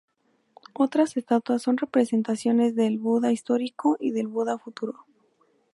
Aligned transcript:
Otras 0.73 1.15
estatuas 1.15 1.61
son 1.61 1.77
representaciones 1.77 2.73
del 2.75 2.97
Buda 2.97 3.31
histórico 3.31 3.97
y 3.99 4.09
del 4.09 4.25
Buda 4.29 4.57
futuro. 4.57 5.05